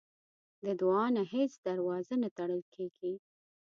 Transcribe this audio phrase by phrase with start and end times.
[0.63, 3.13] د دعا نه هیڅ دروازه نه تړل کېږي.